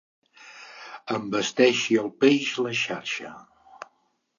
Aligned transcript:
Envesteixi 1.19 2.01
el 2.07 2.13
peix 2.25 2.51
la 2.67 2.77
xarxa. 2.85 3.39